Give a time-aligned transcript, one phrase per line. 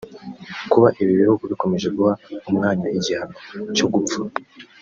[0.71, 2.13] Kuba ibi bihugu bikomeje guha
[2.49, 3.35] umwanya igihano
[3.75, 4.19] cyo gupfa